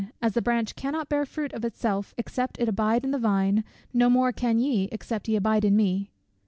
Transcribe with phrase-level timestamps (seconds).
[0.19, 3.63] As the branch cannot bear fruit of itself except it abide in the vine,
[3.93, 6.09] no more can ye except ye abide in me."